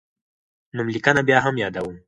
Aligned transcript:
نوملیکنه 0.75 1.21
بیا 1.27 1.37
هم 1.45 1.55
یادوم. 1.63 1.95